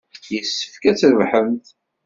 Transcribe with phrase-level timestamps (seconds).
[0.33, 1.67] Yessefk ad trebḥemt.